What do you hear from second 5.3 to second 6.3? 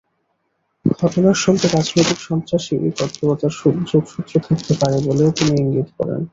তিনি ইঙ্গিত করেন।